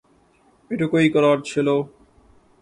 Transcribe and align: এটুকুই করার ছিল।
এটুকুই 0.71 1.07
করার 1.15 1.37
ছিল। 1.41 1.67